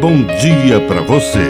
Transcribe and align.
bom 0.00 0.24
dia 0.40 0.80
para 0.88 1.02
você. 1.02 1.46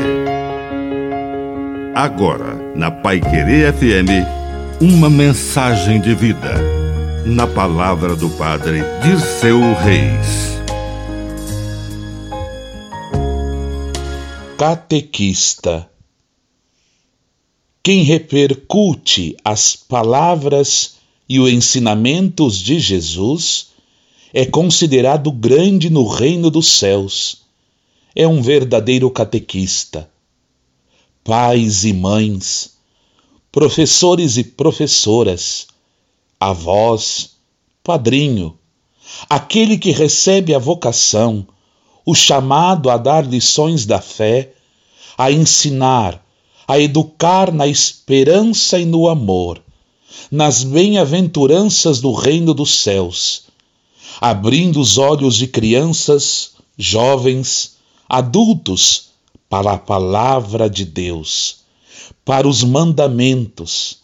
Agora, 1.95 2.57
na 2.75 2.91
Pai 2.91 3.21
Querer 3.21 3.73
FM, 3.73 4.27
uma 4.81 5.09
mensagem 5.09 6.01
de 6.01 6.17
vida. 6.17 6.57
Na 7.25 7.47
palavra 7.47 8.17
do 8.17 8.29
Padre 8.31 8.81
Dirceu 9.05 9.61
Reis. 9.75 10.59
Catequista. 14.59 15.89
Quem 17.85 18.03
repercute 18.03 19.37
as 19.45 19.77
palavras 19.77 20.97
e 21.29 21.39
os 21.39 21.53
ensinamentos 21.53 22.59
de 22.59 22.81
Jesus 22.81 23.69
é 24.35 24.45
considerado 24.45 25.31
grande 25.31 25.89
no 25.89 26.09
reino 26.09 26.51
dos 26.51 26.67
céus 26.67 27.49
é 28.15 28.27
um 28.27 28.43
verdadeiro 28.43 29.11
catequista. 29.11 30.11
Pais 31.23 31.85
e 31.85 31.93
mães, 31.93 32.75
professores 33.53 34.37
e 34.37 34.45
professoras, 34.45 35.67
avós, 36.39 37.33
padrinho, 37.85 38.59
aquele 39.29 39.77
que 39.77 39.91
recebe 39.91 40.55
a 40.55 40.59
vocação, 40.59 41.47
o 42.05 42.15
chamado 42.15 42.91
a 42.91 42.97
dar 42.97 43.27
lições 43.27 43.85
da 43.85 44.01
fé, 44.01 44.53
a 45.17 45.31
ensinar, 45.31 46.25
a 46.67 46.79
educar 46.79 47.53
na 47.53 47.67
esperança 47.67 48.79
e 48.79 48.85
no 48.85 49.09
amor, 49.09 49.63
nas 50.31 50.63
bem-aventuranças 50.63 52.01
do 52.01 52.13
reino 52.13 52.55
dos 52.55 52.81
céus, 52.81 53.45
abrindo 54.21 54.81
os 54.81 54.97
olhos 54.97 55.37
de 55.37 55.47
crianças, 55.47 56.53
jovens, 56.79 57.80
adultos 58.11 59.11
para 59.49 59.75
a 59.75 59.79
palavra 59.79 60.69
de 60.69 60.85
Deus, 60.85 61.61
para 62.25 62.49
os 62.49 62.65
mandamentos, 62.65 63.99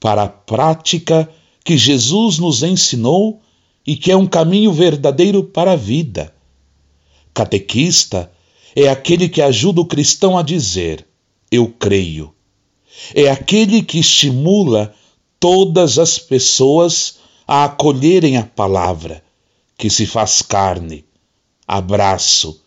para 0.00 0.22
a 0.22 0.28
prática 0.28 1.28
que 1.62 1.76
Jesus 1.76 2.38
nos 2.38 2.62
ensinou 2.62 3.42
e 3.86 3.94
que 3.94 4.10
é 4.10 4.16
um 4.16 4.26
caminho 4.26 4.72
verdadeiro 4.72 5.44
para 5.44 5.72
a 5.72 5.76
vida. 5.76 6.34
Catequista 7.34 8.32
é 8.74 8.88
aquele 8.88 9.28
que 9.28 9.42
ajuda 9.42 9.82
o 9.82 9.86
cristão 9.86 10.38
a 10.38 10.42
dizer: 10.42 11.06
Eu 11.50 11.68
creio. 11.68 12.34
É 13.14 13.28
aquele 13.28 13.82
que 13.82 13.98
estimula 13.98 14.94
todas 15.38 15.98
as 15.98 16.18
pessoas 16.18 17.18
a 17.46 17.64
acolherem 17.64 18.38
a 18.38 18.44
palavra, 18.44 19.22
que 19.76 19.90
se 19.90 20.06
faz 20.06 20.40
carne, 20.40 21.04
abraço, 21.68 22.62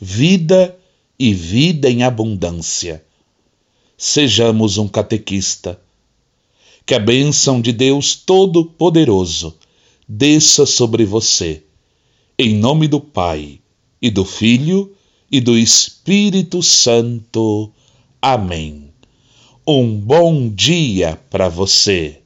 vida 0.00 0.74
e 1.18 1.34
vida 1.34 1.90
em 1.90 2.02
abundância. 2.02 3.04
Sejamos 3.98 4.78
um 4.78 4.88
catequista. 4.88 5.78
Que 6.86 6.94
a 6.94 6.98
bênção 6.98 7.60
de 7.60 7.70
Deus 7.70 8.16
Todo-Poderoso 8.16 9.54
desça 10.08 10.64
sobre 10.64 11.04
você. 11.04 11.62
Em 12.38 12.54
nome 12.54 12.88
do 12.88 12.98
Pai, 12.98 13.60
e 14.00 14.10
do 14.10 14.24
Filho, 14.24 14.96
e 15.30 15.38
do 15.38 15.58
Espírito 15.58 16.62
Santo. 16.62 17.70
Amém. 18.22 18.90
Um 19.66 19.94
bom 19.94 20.48
dia 20.48 21.20
para 21.28 21.50
você. 21.50 22.19